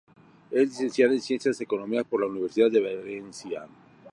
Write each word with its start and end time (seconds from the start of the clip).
Es 0.49 0.67
licenciada 0.71 1.13
en 1.13 1.21
Ciencias 1.21 1.61
Económicas 1.61 2.07
por 2.07 2.21
la 2.21 2.25
Universidad 2.25 2.71
de 2.71 2.81
Valencia. 2.81 3.67